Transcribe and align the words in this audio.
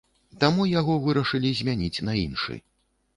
Таму 0.43 0.63
яго 0.79 0.95
вырашылі 1.03 1.51
замяніць 1.59 2.03
на 2.09 2.17
іншы. 2.25 2.57